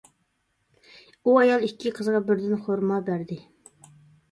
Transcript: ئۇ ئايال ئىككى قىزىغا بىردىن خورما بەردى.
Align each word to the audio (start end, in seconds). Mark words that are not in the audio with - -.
ئۇ 1.23 1.35
ئايال 1.41 1.67
ئىككى 1.67 1.93
قىزىغا 2.01 2.23
بىردىن 2.31 2.59
خورما 2.65 3.01
بەردى. 3.13 3.41